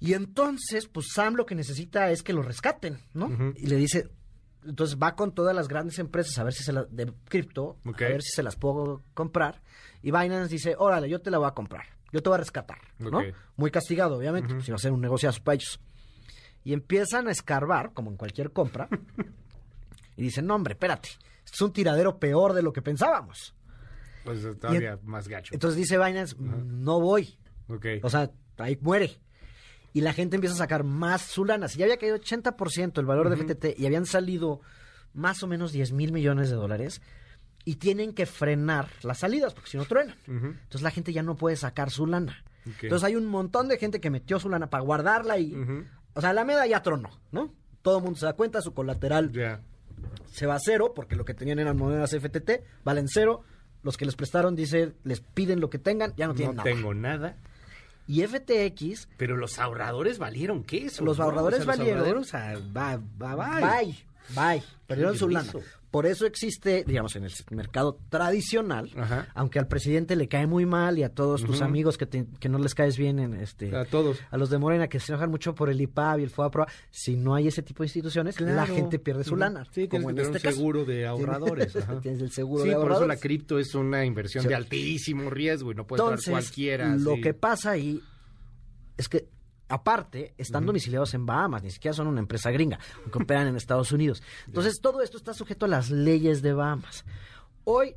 Y 0.00 0.14
entonces, 0.14 0.88
pues 0.88 1.06
Sam 1.14 1.34
lo 1.36 1.46
que 1.46 1.54
necesita 1.54 2.10
es 2.10 2.24
que 2.24 2.32
lo 2.32 2.42
rescaten, 2.42 2.98
¿no? 3.14 3.30
Y 3.56 3.66
le 3.66 3.76
dice, 3.76 4.08
entonces 4.64 4.98
va 5.00 5.14
con 5.14 5.32
todas 5.32 5.54
las 5.54 5.68
grandes 5.68 6.00
empresas 6.00 6.36
a 6.38 6.44
ver 6.44 6.52
si 6.52 6.64
se 6.64 6.72
las, 6.72 6.90
de 6.94 7.12
cripto, 7.28 7.78
a 7.84 7.90
ver 7.92 8.22
si 8.22 8.30
se 8.34 8.42
las 8.42 8.56
puedo 8.56 9.04
comprar. 9.14 9.62
Y 10.02 10.10
Binance 10.10 10.48
dice, 10.52 10.74
órale, 10.76 11.08
yo 11.08 11.20
te 11.20 11.30
la 11.30 11.38
voy 11.38 11.46
a 11.46 11.52
comprar, 11.52 11.84
yo 12.12 12.22
te 12.22 12.28
voy 12.28 12.36
a 12.36 12.38
rescatar, 12.38 12.78
¿no? 12.98 13.22
Muy 13.56 13.70
castigado, 13.70 14.16
obviamente, 14.18 14.54
pues 14.54 14.68
iba 14.68 14.76
a 14.76 14.78
ser 14.78 14.92
un 14.92 15.00
negociazo 15.00 15.42
para 15.42 15.54
ellos. 15.54 15.80
Y 16.62 16.74
empiezan 16.74 17.26
a 17.26 17.30
escarbar, 17.30 17.92
como 17.92 18.10
en 18.10 18.16
cualquier 18.16 18.52
compra, 18.52 18.88
y 20.16 20.22
dicen, 20.22 20.46
no 20.46 20.54
hombre, 20.54 20.74
espérate, 20.74 21.08
esto 21.44 21.54
es 21.54 21.60
un 21.62 21.72
tiradero 21.72 22.18
peor 22.18 22.52
de 22.52 22.62
lo 22.62 22.72
que 22.72 22.82
pensábamos. 22.82 23.54
Pues 24.24 24.46
todavía 24.60 24.98
más 25.02 25.26
gacho. 25.26 25.52
Entonces 25.54 25.76
dice 25.76 25.98
Binance, 25.98 26.36
no 26.38 27.00
voy, 27.00 27.36
ok. 27.68 27.86
o 28.02 28.10
sea, 28.10 28.30
ahí 28.58 28.78
muere. 28.80 29.18
Y 29.94 30.00
la 30.00 30.12
gente 30.12 30.36
empieza 30.36 30.54
a 30.54 30.58
sacar 30.58 30.84
más 30.84 31.22
su 31.22 31.44
lana. 31.44 31.68
Si 31.68 31.78
ya 31.78 31.84
había 31.84 31.98
caído 31.98 32.16
80% 32.16 32.98
el 32.98 33.04
valor 33.04 33.28
de 33.28 33.36
FTT 33.36 33.78
y 33.78 33.86
habían 33.86 34.06
salido 34.06 34.60
más 35.12 35.42
o 35.42 35.46
menos 35.46 35.72
10 35.72 35.92
mil 35.92 36.12
millones 36.12 36.48
de 36.48 36.56
dólares, 36.56 37.02
y 37.64 37.76
tienen 37.76 38.12
que 38.12 38.26
frenar 38.26 38.88
las 39.02 39.18
salidas, 39.18 39.54
porque 39.54 39.70
si 39.70 39.76
no 39.76 39.84
truenan. 39.84 40.16
Entonces 40.26 40.82
la 40.82 40.90
gente 40.90 41.12
ya 41.12 41.22
no 41.22 41.36
puede 41.36 41.56
sacar 41.56 41.90
su 41.90 42.06
lana. 42.06 42.44
Entonces 42.64 43.04
hay 43.04 43.16
un 43.16 43.26
montón 43.26 43.68
de 43.68 43.78
gente 43.78 44.00
que 44.00 44.10
metió 44.10 44.38
su 44.40 44.48
lana 44.48 44.68
para 44.70 44.82
guardarla 44.84 45.38
y... 45.38 45.54
O 46.14 46.20
sea, 46.20 46.32
la 46.32 46.44
meda 46.44 46.66
ya 46.66 46.82
tronó, 46.82 47.10
¿no? 47.30 47.52
Todo 47.82 47.98
el 47.98 48.04
mundo 48.04 48.18
se 48.18 48.26
da 48.26 48.34
cuenta, 48.34 48.60
su 48.60 48.74
colateral 48.74 49.32
se 50.30 50.46
va 50.46 50.56
a 50.56 50.60
cero, 50.60 50.92
porque 50.94 51.16
lo 51.16 51.24
que 51.24 51.34
tenían 51.34 51.58
eran 51.58 51.76
monedas 51.76 52.10
FTT, 52.10 52.62
valen 52.84 53.06
cero. 53.08 53.42
Los 53.82 53.96
que 53.96 54.04
les 54.04 54.14
prestaron, 54.14 54.54
dice, 54.54 54.92
les 55.04 55.20
piden 55.20 55.60
lo 55.60 55.68
que 55.70 55.78
tengan, 55.78 56.12
ya 56.16 56.26
no 56.28 56.34
tienen 56.34 56.56
No 56.56 56.62
nada. 56.62 56.74
tengo 56.74 56.94
nada. 56.94 57.36
Y 58.06 58.22
FTX 58.26 59.08
Pero 59.16 59.36
los 59.36 59.58
ahorradores 59.58 60.18
valieron 60.18 60.62
queso. 60.64 61.04
Los 61.04 61.18
¿no? 61.18 61.24
ahorradores 61.24 61.60
O 61.60 61.62
sea, 61.62 61.66
los 61.72 61.78
valieron. 61.78 62.00
ahorradores, 62.00 62.28
o 62.28 62.30
sea, 62.30 62.58
va, 62.76 63.00
va, 63.20 63.34
va. 63.34 63.60
Bye, 63.80 63.96
bye. 64.36 64.62
Perdieron 64.86 65.16
su 65.16 65.28
lana. 65.28 65.50
Por 65.92 66.06
eso 66.06 66.24
existe, 66.26 66.82
digamos, 66.86 67.14
en 67.16 67.24
el 67.24 67.32
mercado 67.50 67.98
tradicional, 68.08 68.90
Ajá. 68.96 69.28
aunque 69.34 69.58
al 69.58 69.68
presidente 69.68 70.16
le 70.16 70.26
cae 70.26 70.46
muy 70.46 70.66
mal 70.66 70.98
y 70.98 71.02
a 71.04 71.10
todos 71.10 71.44
tus 71.44 71.60
amigos 71.62 71.98
que, 71.98 72.06
te- 72.06 72.26
que 72.40 72.48
no 72.48 72.58
les 72.58 72.74
caes 72.74 72.96
bien, 72.96 73.18
en 73.20 73.34
este, 73.34 73.76
A 73.76 73.84
todos. 73.84 74.18
a 74.30 74.36
los 74.38 74.48
de 74.48 74.56
Morena 74.58 74.88
que 74.88 74.98
se 74.98 75.12
enojan 75.12 75.30
mucho 75.30 75.54
por 75.54 75.68
el 75.68 75.78
IPAB 75.80 76.20
y 76.20 76.22
el 76.24 76.30
FOAPROA, 76.30 76.66
si 76.90 77.16
no 77.16 77.34
hay 77.34 77.46
ese 77.48 77.62
tipo 77.62 77.82
de 77.82 77.88
instituciones, 77.88 78.40
la 78.40 78.66
gente 78.66 78.98
pierde 78.98 79.22
su 79.22 79.36
lana. 79.36 79.66
Sí, 79.70 79.86
como 79.86 80.08
en 80.10 80.18
este 80.18 80.32
un 80.32 80.38
caso. 80.38 80.56
seguro 80.56 80.84
de 80.86 81.06
ahorradores. 81.06 81.72
Tienes, 81.72 81.76
ajá. 81.90 82.00
tienes 82.00 82.22
el 82.22 82.30
seguro 82.32 82.62
sí, 82.64 82.70
de 82.70 82.74
por 82.74 82.84
eso 82.84 82.92
ahorradores. 82.94 83.16
la 83.18 83.20
cripto 83.20 83.58
es 83.58 83.74
una 83.74 84.04
inversión 84.06 84.42
Sí. 84.44 84.48
de 84.48 84.54
altísimo 84.54 85.28
riesgo 85.28 85.72
y 85.72 85.74
no 85.74 85.86
puede 85.86 86.02
Entonces, 86.02 86.26
entrar 86.28 86.42
cualquiera. 86.42 86.96
lo 86.96 87.16
sí. 87.16 87.20
que 87.20 87.34
pasa 87.34 87.70
ahí 87.72 88.00
es 88.96 89.08
que 89.10 89.28
Aparte, 89.72 90.34
están 90.36 90.66
domiciliados 90.66 91.14
en 91.14 91.24
Bahamas, 91.24 91.62
ni 91.62 91.70
siquiera 91.70 91.94
son 91.94 92.06
una 92.06 92.20
empresa 92.20 92.50
gringa, 92.50 92.78
que 93.10 93.18
operan 93.22 93.46
en 93.46 93.56
Estados 93.56 93.90
Unidos. 93.90 94.22
Entonces, 94.46 94.80
todo 94.82 95.00
esto 95.00 95.16
está 95.16 95.32
sujeto 95.32 95.64
a 95.64 95.68
las 95.68 95.90
leyes 95.90 96.42
de 96.42 96.52
Bahamas. 96.52 97.06
Hoy, 97.64 97.96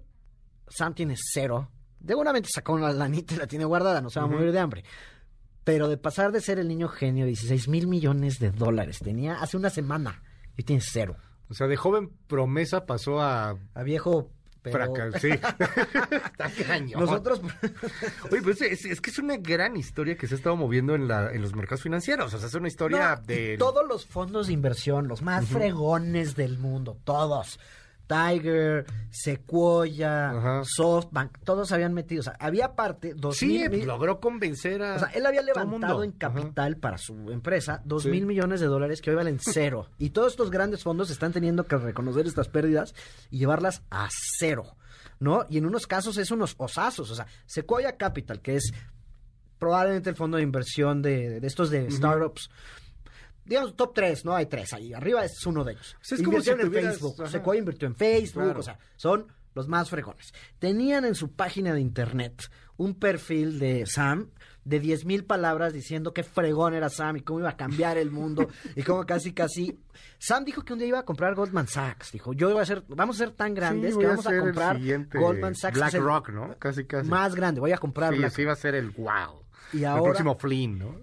Sam 0.70 0.94
tiene 0.94 1.15
cero. 1.17 1.70
Seguramente 2.08 2.48
sacó 2.50 2.75
una 2.75 2.94
lanita 2.94 3.34
y 3.34 3.38
la 3.39 3.48
tiene 3.48 3.65
guardada, 3.65 4.00
no 4.00 4.10
se 4.10 4.22
va 4.22 4.25
a 4.25 4.29
morir 4.29 4.53
de 4.53 4.60
hambre. 4.60 4.86
Pero 5.65 5.89
de 5.89 5.98
pasar 5.98 6.32
de 6.32 6.39
ser 6.39 6.60
el 6.60 6.70
niño 6.70 6.88
genio, 6.88 7.25
16 7.25 7.67
mil 7.67 7.88
millones 7.88 8.39
de 8.39 8.51
dólares, 8.51 9.00
tenía 9.00 9.41
hace 9.41 9.58
una 9.58 9.70
semana, 9.70 10.24
y 10.55 10.63
tiene 10.63 10.82
cero. 10.82 11.17
O 11.50 11.55
sea, 11.55 11.67
de 11.67 11.75
joven 11.75 12.10
promesa 12.27 12.86
pasó 12.86 13.20
a... 13.20 13.58
A 13.74 13.84
viejo 13.84 14.32
pero... 14.72 14.94
fraca- 14.94 15.20
Sí. 15.20 15.30
Está 15.30 16.50
cañón. 16.68 17.00
Nosotros, 17.02 17.42
Oye, 18.32 18.42
pues 18.42 18.62
es, 18.62 18.86
es 18.86 19.02
que 19.02 19.10
es 19.10 19.20
una 19.20 19.38
gran 19.38 19.78
historia 19.78 20.16
que 20.18 20.28
se 20.28 20.36
ha 20.36 20.38
estado 20.38 20.56
moviendo 20.56 20.96
en, 20.96 21.08
la, 21.08 21.32
en 21.32 21.42
los 21.42 21.56
mercados 21.56 21.84
financieros. 21.84 22.34
O 22.34 22.38
sea, 22.38 22.48
es 22.48 22.54
una 22.54 22.68
historia 22.68 23.16
No, 23.16 23.22
de... 23.26 23.58
todos 23.58 23.88
los 23.88 24.06
fondos 24.06 24.48
de 24.48 24.54
inversión, 24.54 25.08
los 25.08 25.22
más 25.22 25.46
fregones 25.48 26.36
del 26.36 26.58
mundo, 26.58 26.98
todos. 27.04 27.60
Tiger, 28.08 28.86
Sequoia, 29.10 30.30
Ajá. 30.32 30.62
SoftBank, 30.66 31.40
todos 31.44 31.72
habían 31.72 31.94
metido. 31.94 32.22
O 32.22 32.24
sea, 32.24 32.36
había 32.40 32.76
parte, 32.76 33.14
dos 33.16 33.38
Sí, 33.38 33.68
mil 33.70 33.86
logró 33.86 34.20
convencer 34.20 34.82
a... 34.84 34.96
O 34.96 35.00
sea, 35.00 35.08
él 35.10 35.26
había 35.26 35.42
levantado 35.42 36.04
en 36.04 36.12
capital 36.12 36.78
para 36.78 36.98
su 36.98 37.32
empresa 37.32 37.82
dos 37.86 38.04
Sí. 38.04 38.10
mil 38.10 38.26
millones 38.26 38.60
de 38.62 38.68
dólares 38.68 39.02
que 39.02 39.10
hoy 39.10 39.16
valen 39.16 39.40
cero. 39.40 39.90
y 39.98 40.12
todos 40.12 40.34
estos 40.34 40.52
grandes 40.52 40.84
fondos 40.84 41.10
están 41.10 41.34
teniendo 41.34 41.66
que 41.66 41.78
reconocer 41.78 42.26
estas 42.28 42.48
pérdidas 42.48 42.94
y 43.30 43.40
llevarlas 43.40 43.84
a 43.90 44.08
cero. 44.40 44.76
¿No? 45.20 45.46
Y 45.50 45.58
en 45.58 45.66
unos 45.66 45.88
casos 45.88 46.18
es 46.18 46.30
unos 46.32 46.56
osazos. 46.58 47.10
O 47.10 47.16
sea, 47.16 47.26
Sequoia 47.46 47.96
Capital, 47.96 48.42
que 48.42 48.58
es 48.58 48.74
probablemente 49.58 50.10
el 50.10 50.16
fondo 50.18 50.36
de 50.38 50.44
inversión 50.44 51.02
de, 51.02 51.40
de 51.40 51.48
estos 51.48 51.70
de 51.70 51.90
startups. 51.90 52.50
Digamos, 53.46 53.75
top 53.75 53.94
3, 53.94 54.25
¿no? 54.25 54.36
Hay 54.36 54.48
tres 54.48 54.74
ahí. 54.74 54.94
Arriba 54.94 55.24
es 55.24 55.46
uno 55.46 55.64
de 55.64 55.74
ellos. 55.74 55.96
sea, 56.02 56.18
es 56.18 56.24
como 56.24 56.38
en 56.38 56.72
Facebook. 56.72 57.16
ajá. 57.22 57.30
Sequoia 57.32 57.60
invirtió 57.60 57.88
en 57.88 57.96
Facebook. 57.96 58.44
Claro. 58.44 58.60
O 58.60 58.64
sea, 58.64 58.80
son 58.96 59.28
los 59.54 59.68
más 59.68 59.90
fregones. 59.90 60.34
Tenían 60.60 61.06
en 61.06 61.16
su 61.16 61.32
página 61.34 61.74
de 61.74 61.80
internet 61.82 62.50
un 62.78 62.96
perfil 62.96 63.58
de 63.60 63.86
Sam 63.86 64.30
de 64.66 64.80
10 64.80 65.06
mil 65.06 65.24
palabras 65.25 65.72
diciendo 65.74 66.12
qué 66.12 66.24
fregón 66.24 66.74
era 66.74 66.90
Sam 66.90 67.18
y 67.18 67.22
cómo 67.22 67.40
iba 67.40 67.50
a 67.52 67.56
cambiar 67.56 67.98
el 68.00 68.10
mundo 68.12 68.48
y 68.75 68.82
cómo 68.82 69.06
casi 69.06 69.32
casi... 69.32 69.80
Sam 70.18 70.44
dijo 70.44 70.64
que 70.64 70.74
un 70.74 70.80
día 70.80 70.88
iba 70.88 71.00
a 71.00 71.06
comprar 71.06 71.36
Goldman 71.36 71.68
Sachs. 71.68 72.12
Dijo, 72.12 72.34
yo 72.34 72.52
voy 72.52 72.62
a 72.62 72.66
ser, 72.66 72.84
vamos 72.88 73.16
a 73.18 73.20
ser 73.25 73.32
tan 73.32 73.54
grandes 73.54 73.94
Sí, 73.94 74.00
que 74.00 74.08
vamos 74.08 74.25
a, 74.25 74.32
el 74.34 74.40
comprar 74.40 74.78
Goldman 75.14 75.56
Sachs. 75.56 75.78
el 75.78 75.82
BlackRock, 75.84 76.30
¿no? 76.30 76.56
Casi, 76.58 76.84
casi. 76.86 77.08
Más 77.08 77.36
grande, 77.36 77.62
voy 77.62 77.72
a 77.74 77.78
comprar 77.78 78.14
Sí, 78.16 78.24
sí 78.32 78.44
va 78.44 78.54
a 78.54 78.58
ser 78.58 78.74
el 78.75 78.90
wow. 78.90 79.44
Y 79.72 79.78
El 79.78 79.86
ahora- 79.86 80.04
próximo 80.04 80.36
Flynn, 80.36 80.80
¿no? 80.80 81.00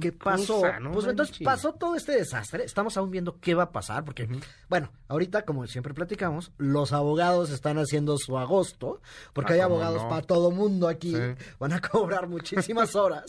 ¿Qué 0.00 0.12
pasó? 0.12 0.60
cosa, 0.60 0.80
no 0.80 0.92
pues 0.92 1.06
entonces 1.06 1.38
pasó 1.44 1.72
todo 1.74 1.94
este 1.96 2.12
desastre. 2.12 2.64
Estamos 2.64 2.96
aún 2.96 3.10
viendo 3.10 3.38
qué 3.40 3.54
va 3.54 3.64
a 3.64 3.72
pasar, 3.72 4.04
porque, 4.04 4.28
bueno, 4.68 4.90
ahorita, 5.08 5.42
como 5.44 5.66
siempre 5.66 5.94
platicamos, 5.94 6.52
los 6.58 6.92
abogados 6.92 7.50
están 7.50 7.78
haciendo 7.78 8.16
su 8.18 8.36
agosto, 8.38 9.00
porque 9.32 9.52
Ah, 9.52 9.56
hay 9.56 9.62
¿cómo 9.62 9.74
abogados 9.76 10.02
no? 10.02 10.08
para 10.08 10.22
todo 10.22 10.50
mundo 10.50 10.88
aquí. 10.88 11.12
Sí. 11.14 11.20
Van 11.58 11.72
a 11.72 11.80
cobrar 11.80 12.28
muchísimas 12.28 12.94
horas. 12.96 13.26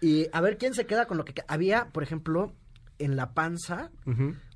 Y 0.00 0.26
a 0.32 0.40
ver 0.40 0.58
quién 0.58 0.74
se 0.74 0.86
queda 0.86 1.06
con 1.06 1.16
lo 1.16 1.24
que. 1.24 1.34
Había, 1.48 1.88
por 1.90 2.02
ejemplo, 2.02 2.52
en 3.00 3.14
la 3.14 3.32
panza, 3.32 3.90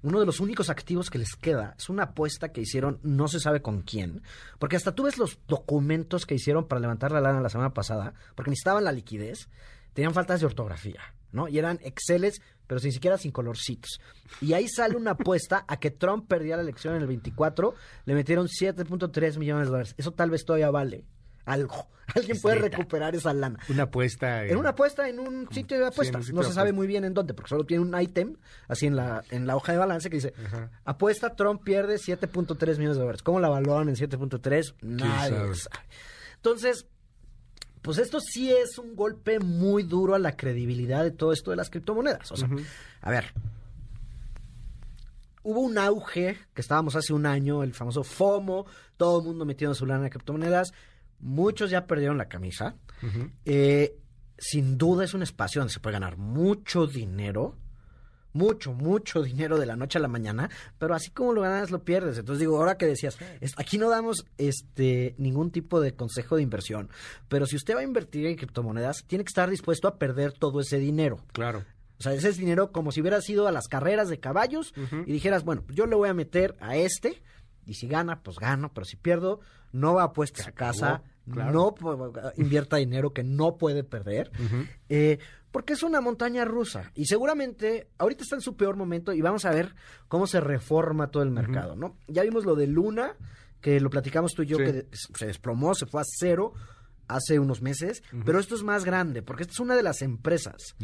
uno 0.02 0.18
de 0.20 0.26
los 0.26 0.40
únicos 0.40 0.68
activos 0.68 1.10
que 1.10 1.18
les 1.18 1.36
queda 1.36 1.76
es 1.78 1.88
una 1.88 2.04
apuesta 2.04 2.50
que 2.50 2.60
hicieron, 2.60 2.98
no 3.04 3.28
se 3.28 3.38
sabe 3.38 3.62
con 3.62 3.82
quién, 3.82 4.22
porque 4.58 4.74
hasta 4.74 4.96
tú 4.96 5.04
ves 5.04 5.16
los 5.16 5.38
documentos 5.46 6.26
que 6.26 6.34
hicieron 6.34 6.66
para 6.66 6.80
levantar 6.80 7.12
la 7.12 7.20
lana 7.20 7.40
la 7.40 7.48
semana 7.50 7.72
pasada, 7.72 8.14
porque 8.34 8.50
necesitaban 8.50 8.82
la 8.82 8.90
liquidez, 8.90 9.48
tenían 9.92 10.14
faltas 10.14 10.40
de 10.40 10.46
ortografía, 10.46 11.00
¿no? 11.32 11.48
Y 11.48 11.58
eran 11.58 11.78
Exceles, 11.82 12.40
pero 12.66 12.80
sin 12.80 12.92
siquiera 12.92 13.18
sin 13.18 13.32
colorcitos. 13.32 14.00
Y 14.40 14.52
ahí 14.54 14.68
sale 14.68 14.96
una 14.96 15.12
apuesta 15.12 15.64
a 15.68 15.78
que 15.78 15.90
Trump 15.90 16.28
perdía 16.28 16.56
la 16.56 16.62
elección 16.62 16.94
en 16.96 17.02
el 17.02 17.08
24, 17.08 17.74
le 18.04 18.14
metieron 18.14 18.46
7.3 18.48 19.38
millones 19.38 19.66
de 19.66 19.70
dólares. 19.70 19.94
Eso 19.98 20.12
tal 20.12 20.30
vez 20.30 20.44
todavía 20.44 20.70
vale 20.70 21.04
algo. 21.44 21.88
Alguien 22.14 22.36
Es 22.36 22.42
puede 22.42 22.56
neta. 22.60 22.76
recuperar 22.76 23.14
esa 23.14 23.32
lana. 23.32 23.58
Una 23.68 23.84
apuesta. 23.84 24.44
En 24.44 24.56
una 24.58 24.70
apuesta 24.70 25.08
en 25.08 25.18
un 25.20 25.48
sitio 25.50 25.78
de 25.78 25.86
apuestas. 25.86 26.30
no 26.32 26.42
se 26.42 26.52
sabe 26.52 26.72
muy 26.72 26.86
bien 26.86 27.04
en 27.04 27.14
dónde, 27.14 27.32
porque 27.32 27.48
solo 27.48 27.64
tiene 27.64 27.82
un 27.84 27.98
ítem 27.98 28.36
así 28.68 28.86
en 28.86 28.96
la, 28.96 29.22
en 29.30 29.46
la 29.46 29.56
hoja 29.56 29.72
de 29.72 29.78
balance 29.78 30.10
que 30.10 30.16
dice, 30.16 30.34
Ajá. 30.44 30.70
apuesta 30.84 31.34
Trump 31.36 31.62
pierde 31.64 31.94
7.3 31.96 32.58
millones 32.76 32.96
de 32.96 33.00
dólares. 33.02 33.22
¿Cómo 33.22 33.40
la 33.40 33.48
valoran 33.48 33.88
en 33.88 33.94
7.3? 33.96 34.74
Nadie 34.82 35.36
sabe? 35.36 35.54
sabe. 35.54 35.76
Entonces, 36.36 36.86
pues 37.82 37.98
esto 37.98 38.20
sí 38.20 38.50
es 38.50 38.78
un 38.78 38.94
golpe 38.94 39.40
muy 39.40 39.82
duro 39.82 40.14
a 40.14 40.18
la 40.18 40.36
credibilidad 40.36 41.02
de 41.02 41.10
todo 41.10 41.32
esto 41.32 41.50
de 41.50 41.56
las 41.56 41.68
criptomonedas. 41.68 42.30
O 42.30 42.36
sea, 42.36 42.48
a 43.00 43.10
ver, 43.10 43.32
hubo 45.42 45.60
un 45.60 45.76
auge 45.78 46.38
que 46.54 46.60
estábamos 46.60 46.94
hace 46.94 47.12
un 47.12 47.26
año, 47.26 47.62
el 47.62 47.74
famoso 47.74 48.04
FOMO, 48.04 48.66
todo 48.96 49.20
el 49.20 49.26
mundo 49.26 49.44
metiendo 49.44 49.74
su 49.74 49.84
lana 49.84 50.04
en 50.04 50.10
criptomonedas. 50.10 50.72
Muchos 51.18 51.70
ya 51.70 51.86
perdieron 51.86 52.18
la 52.18 52.28
camisa. 52.28 52.76
Eh, 53.44 53.96
sin 54.38 54.78
duda 54.78 55.04
es 55.04 55.14
un 55.14 55.22
espacio 55.22 55.60
donde 55.60 55.74
se 55.74 55.80
puede 55.80 55.94
ganar 55.94 56.16
mucho 56.16 56.86
dinero. 56.86 57.56
Mucho, 58.32 58.72
mucho 58.72 59.22
dinero 59.22 59.58
de 59.58 59.66
la 59.66 59.76
noche 59.76 59.98
a 59.98 60.00
la 60.00 60.08
mañana, 60.08 60.50
pero 60.78 60.94
así 60.94 61.10
como 61.10 61.32
lo 61.32 61.42
ganas, 61.42 61.70
lo 61.70 61.84
pierdes. 61.84 62.18
Entonces 62.18 62.40
digo, 62.40 62.56
ahora 62.56 62.78
que 62.78 62.86
decías, 62.86 63.18
aquí 63.56 63.78
no 63.78 63.90
damos 63.90 64.24
este 64.38 65.14
ningún 65.18 65.50
tipo 65.50 65.80
de 65.80 65.94
consejo 65.94 66.36
de 66.36 66.42
inversión, 66.42 66.88
pero 67.28 67.46
si 67.46 67.56
usted 67.56 67.74
va 67.74 67.80
a 67.80 67.84
invertir 67.84 68.26
en 68.26 68.36
criptomonedas, 68.36 69.04
tiene 69.06 69.24
que 69.24 69.28
estar 69.28 69.50
dispuesto 69.50 69.88
a 69.88 69.96
perder 69.96 70.32
todo 70.32 70.60
ese 70.60 70.78
dinero. 70.78 71.20
Claro. 71.32 71.64
O 71.98 72.02
sea, 72.02 72.14
ese 72.14 72.30
es 72.30 72.36
dinero 72.36 72.72
como 72.72 72.90
si 72.90 73.00
hubieras 73.00 73.28
ido 73.30 73.46
a 73.46 73.52
las 73.52 73.68
carreras 73.68 74.08
de 74.08 74.18
caballos 74.18 74.74
y 75.06 75.12
dijeras, 75.12 75.44
bueno, 75.44 75.62
yo 75.68 75.86
le 75.86 75.94
voy 75.94 76.08
a 76.08 76.14
meter 76.14 76.56
a 76.58 76.76
este 76.76 77.22
y 77.66 77.74
si 77.74 77.86
gana, 77.88 78.22
pues 78.22 78.38
gano, 78.38 78.72
pero 78.72 78.84
si 78.84 78.96
pierdo, 78.96 79.40
no 79.72 79.94
va 79.94 80.02
a 80.02 80.06
apuesta 80.06 80.48
a 80.48 80.52
casa, 80.52 81.02
claro. 81.30 81.52
no 81.52 82.12
invierta 82.36 82.76
dinero 82.76 83.12
que 83.12 83.22
no 83.22 83.56
puede 83.56 83.84
perder, 83.84 84.30
eh, 84.88 85.18
porque 85.50 85.74
es 85.74 85.82
una 85.82 86.00
montaña 86.00 86.44
rusa 86.44 86.90
y 86.94 87.04
seguramente 87.06 87.88
ahorita 87.98 88.24
está 88.24 88.36
en 88.36 88.40
su 88.42 88.56
peor 88.56 88.76
momento 88.76 89.12
y 89.12 89.20
vamos 89.20 89.44
a 89.44 89.50
ver 89.50 89.74
cómo 90.08 90.26
se 90.26 90.40
reforma 90.40 91.08
todo 91.10 91.22
el 91.22 91.30
mercado, 91.30 91.76
¿no? 91.76 91.96
Ya 92.08 92.22
vimos 92.22 92.44
lo 92.44 92.54
de 92.54 92.66
Luna, 92.66 93.16
que 93.60 93.78
lo 93.80 93.90
platicamos 93.90 94.32
tú 94.34 94.42
y 94.42 94.46
yo, 94.46 94.56
Sí. 94.58 94.64
que 94.64 94.86
se 94.92 95.26
desplomó, 95.26 95.74
se 95.74 95.86
fue 95.86 96.00
a 96.00 96.04
cero 96.04 96.52
hace 97.06 97.38
unos 97.38 97.60
meses, 97.62 98.02
pero 98.24 98.38
esto 98.40 98.54
es 98.54 98.62
más 98.62 98.84
grande, 98.84 99.22
porque 99.22 99.42
esta 99.42 99.52
es 99.52 99.60
una 99.60 99.76
de 99.76 99.82
las 99.82 100.00
empresas 100.02 100.74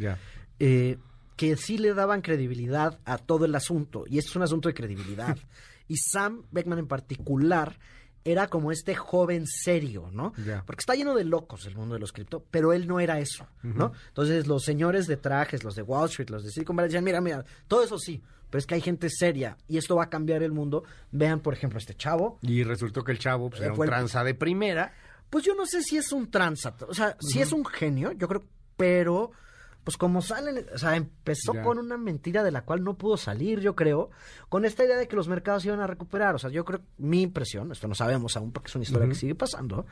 eh, 0.61 0.99
que 1.37 1.56
sí 1.56 1.78
le 1.78 1.94
daban 1.94 2.20
credibilidad 2.20 2.99
a 3.04 3.16
todo 3.16 3.44
el 3.44 3.54
asunto. 3.54 4.04
Y 4.08 4.18
esto 4.18 4.30
es 4.30 4.37
un 4.37 4.42
asunto 4.42 4.68
de 4.68 4.75
credibilidad. 4.75 5.37
y 5.88 5.97
Sam 5.97 6.45
Beckman 6.52 6.78
en 6.78 6.87
particular 6.87 7.78
era 8.25 8.49
como 8.49 8.71
este 8.73 8.95
joven 8.95 9.47
serio, 9.47 10.11
¿no? 10.12 10.33
Porque 10.66 10.80
está 10.80 10.95
lleno 10.95 11.14
de 11.14 11.25
locos 11.25 11.64
el 11.66 11.76
mundo 11.76 11.95
de 11.95 12.00
los 12.00 12.12
cripto, 12.12 12.45
pero 12.50 12.73
él 12.75 12.87
no 12.87 13.00
era 13.00 13.18
eso, 13.21 13.47
¿no? 13.62 13.92
Entonces 14.09 14.47
los 14.47 14.64
señores 14.64 15.07
de 15.07 15.16
trajes, 15.16 15.64
los 15.64 15.75
de 15.75 15.83
Wall 15.83 16.09
Street, 16.11 16.28
los 16.30 16.45
de 16.45 16.50
Silicon 16.50 16.76
Valley 16.76 16.88
decían, 16.90 17.04
mira, 17.04 17.21
mira, 17.23 17.45
todo 17.68 17.83
eso 17.83 17.97
sí, 17.99 18.23
pero 18.50 18.59
es 18.59 18.66
que 18.66 18.75
hay 18.75 18.80
gente 18.83 19.09
seria 19.09 19.57
y 19.66 19.78
esto 19.78 19.97
va 19.97 20.04
a 20.04 20.11
cambiar 20.11 20.42
el 20.42 20.52
mundo. 20.52 20.85
Vean, 21.11 21.40
por 21.40 21.54
ejemplo, 21.54 21.78
este 21.78 21.95
chavo, 21.95 22.38
Y 22.42 22.64
resultó 22.64 23.02
que 23.02 23.12
el 23.12 23.18
chavo 23.18 23.49
pues, 23.50 23.62
Eh, 23.62 23.64
era 23.66 23.75
un 23.75 23.83
el- 23.83 23.88
tranza 23.88 24.23
de 24.25 24.35
primera. 24.35 24.92
pues 25.30 25.45
yo 25.45 25.54
no 25.54 25.64
sé 25.64 25.83
si 25.83 25.97
es 25.97 26.12
un 26.12 26.30
transat, 26.30 26.83
o 26.83 26.92
sea, 26.95 27.16
si 27.21 27.40
es 27.40 27.52
un 27.52 27.64
genio, 27.64 28.12
yo 28.12 28.28
creo, 28.28 28.45
pero 28.76 29.30
pues 29.88 29.97
como 29.97 30.21
salen, 30.21 30.66
o 30.75 30.76
sea, 30.76 30.97
empezó 30.97 31.54
Ya. 31.54 31.62
con 31.62 31.78
una 31.78 31.97
mentira 31.97 32.42
de 32.42 32.50
la 32.50 32.61
cual 32.61 32.85
no 32.85 32.99
pudo 32.99 33.16
salir, 33.16 33.61
yo 33.61 33.75
creo, 33.75 34.11
con 34.50 34.66
esta 34.66 34.85
idea 34.85 34.99
de 34.99 35.09
que 35.09 35.16
los 35.16 35.28
mercados 35.28 35.64
iban 35.64 35.80
a 35.80 35.87
recuperar, 35.87 36.35
o 36.35 36.38
sea, 36.38 36.50
yo 36.50 36.62
creo, 36.66 36.83
mi 36.99 37.23
impresión, 37.23 37.73
esto 37.73 37.88
no 37.88 37.95
sabemos 37.95 38.37
aún 38.37 38.52
porque 38.52 38.68
es 38.68 38.75
una 38.75 38.83
historia 38.85 39.09
que 39.09 39.14
sigue 39.14 39.35
pasando, 39.35 39.87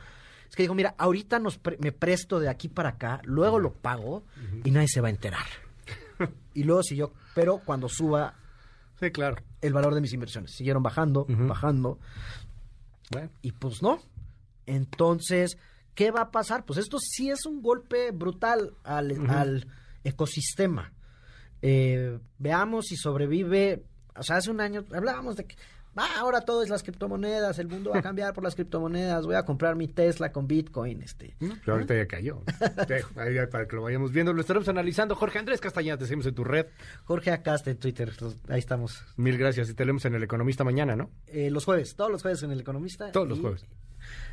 es 0.47 0.55
que 0.55 0.61
dijo, 0.61 0.75
mira, 0.75 0.93
ahorita 0.99 1.39
nos 1.39 1.57
pre- 1.57 1.79
me 1.79 1.91
presto 1.91 2.39
de 2.39 2.47
aquí 2.47 2.69
para 2.69 2.89
acá, 2.89 3.21
luego 3.23 3.57
lo 3.57 3.73
pago 3.73 4.23
y 4.63 4.69
nadie 4.69 4.87
se 4.87 5.01
va 5.01 5.07
a 5.07 5.09
enterar. 5.09 5.47
y 6.53 6.63
luego 6.63 6.83
siguió, 6.83 7.11
pero 7.33 7.57
cuando 7.65 7.89
suba 7.89 8.35
Sí, 8.99 9.09
claro. 9.09 9.37
el 9.61 9.73
valor 9.73 9.95
de 9.95 10.01
mis 10.01 10.13
inversiones, 10.13 10.51
siguieron 10.51 10.83
bajando, 10.83 11.25
bajando, 11.27 11.97
Bueno. 13.09 13.31
y 13.41 13.51
pues 13.51 13.81
no. 13.81 13.99
Entonces, 14.67 15.57
¿qué 15.95 16.11
va 16.11 16.21
a 16.21 16.31
pasar? 16.31 16.65
Pues 16.65 16.77
esto 16.77 16.97
sí 16.99 17.31
es 17.31 17.45
un 17.47 17.63
golpe 17.63 18.11
brutal 18.11 18.73
al, 18.83 19.27
al 19.29 19.67
ecosistema. 20.07 20.93
Eh, 21.61 22.19
veamos 22.37 22.85
si 22.87 22.95
sobrevive. 22.95 23.83
O 24.15 24.23
sea, 24.23 24.37
hace 24.37 24.49
un 24.51 24.61
año 24.61 24.83
hablábamos 24.93 25.35
de 25.35 25.45
que 25.45 25.55
"Ah, 25.95 26.17
ahora 26.19 26.41
todo 26.41 26.61
es 26.63 26.69
las 26.69 26.83
criptomonedas, 26.83 27.57
el 27.57 27.67
mundo 27.67 27.89
va 27.91 27.99
a 27.99 28.01
cambiar 28.03 28.31
por 28.33 28.43
las 28.43 28.53
criptomonedas, 28.53 29.25
voy 29.25 29.33
a 29.35 29.43
comprar 29.45 29.75
mi 29.75 29.87
Tesla 29.87 30.31
con 30.31 30.47
Bitcoin. 30.47 31.01
Este. 31.01 31.35
Pero 31.39 31.73
ahorita 31.73 31.95
ya 31.95 32.07
cayó. 32.07 32.43
Para 33.51 33.67
que 33.67 33.75
lo 33.75 33.81
vayamos 33.81 34.11
viendo. 34.11 34.33
Lo 34.33 34.41
estaremos 34.41 34.67
analizando. 34.69 35.15
Jorge 35.15 35.39
Andrés 35.39 35.59
Castañeda, 35.59 35.97
te 35.97 36.05
seguimos 36.05 36.27
en 36.27 36.35
tu 36.35 36.43
red. 36.43 36.67
Jorge 37.05 37.31
Acasta 37.31 37.71
en 37.71 37.77
Twitter, 37.77 38.13
ahí 38.47 38.59
estamos. 38.59 39.03
Mil 39.15 39.37
gracias. 39.37 39.69
Y 39.69 39.73
te 39.73 39.85
leemos 39.85 40.05
en 40.05 40.13
El 40.15 40.23
Economista 40.23 40.63
mañana, 40.63 40.95
¿no? 40.95 41.09
Eh, 41.25 41.49
los 41.49 41.65
jueves, 41.65 41.95
todos 41.95 42.11
los 42.11 42.21
jueves 42.21 42.43
en 42.43 42.51
El 42.51 42.59
Economista. 42.61 43.11
Todos 43.11 43.27
los 43.27 43.39
jueves. 43.39 43.65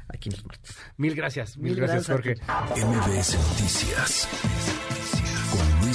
Aquí 0.09 0.29
los 0.31 0.45
martes. 0.45 0.77
Mil 0.99 1.15
gracias. 1.15 1.57
Mil, 1.57 1.73
Mil 1.73 1.77
gracias, 1.81 2.07
Jorge. 2.07 2.35
MBS 2.77 3.39
Noticias 3.39 4.29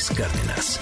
Cárdenas. 0.07 0.79